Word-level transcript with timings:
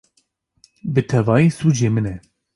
Bi 0.93 1.01
tevahî 1.09 1.49
sûcê 1.59 1.89
min 1.95 2.05
e! 2.13 2.15